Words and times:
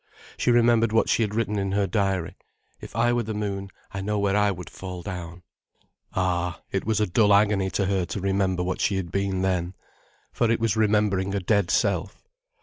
She 0.35 0.49
remembered 0.49 0.91
what 0.91 1.09
she 1.09 1.21
had 1.21 1.35
written 1.35 1.59
in 1.59 1.73
her 1.73 1.85
diary: 1.85 2.35
"If 2.79 2.95
I 2.95 3.13
were 3.13 3.21
the 3.21 3.35
moon, 3.35 3.69
I 3.93 4.01
know 4.01 4.17
where 4.17 4.35
I 4.35 4.49
would 4.49 4.67
fall 4.67 5.03
down." 5.03 5.43
Ah, 6.15 6.59
it 6.71 6.85
was 6.87 6.99
a 6.99 7.05
dull 7.05 7.31
agony 7.31 7.69
to 7.69 7.85
her 7.85 8.03
to 8.07 8.19
remember 8.19 8.63
what 8.63 8.81
she 8.81 8.95
had 8.95 9.11
been 9.11 9.43
then. 9.43 9.75
For 10.33 10.49
it 10.49 10.59
was 10.59 10.75
remembering 10.75 11.35
a 11.35 11.39
dead 11.39 11.69
self. 11.69 12.27